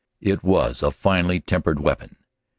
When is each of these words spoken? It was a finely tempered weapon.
It 0.19 0.41
was 0.43 0.81
a 0.81 0.89
finely 0.89 1.39
tempered 1.39 1.79
weapon. 1.79 2.15